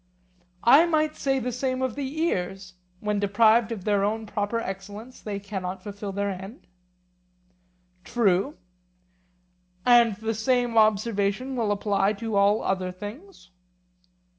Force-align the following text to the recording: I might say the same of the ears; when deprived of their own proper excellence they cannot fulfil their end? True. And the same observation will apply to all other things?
I 0.63 0.87
might 0.87 1.15
say 1.15 1.37
the 1.37 1.51
same 1.51 1.83
of 1.83 1.93
the 1.93 2.19
ears; 2.21 2.73
when 3.01 3.19
deprived 3.19 3.71
of 3.71 3.83
their 3.83 4.03
own 4.03 4.25
proper 4.25 4.59
excellence 4.59 5.21
they 5.21 5.39
cannot 5.39 5.83
fulfil 5.83 6.11
their 6.11 6.31
end? 6.31 6.65
True. 8.03 8.57
And 9.85 10.15
the 10.15 10.33
same 10.33 10.75
observation 10.75 11.55
will 11.55 11.71
apply 11.71 12.13
to 12.13 12.35
all 12.35 12.63
other 12.63 12.91
things? 12.91 13.51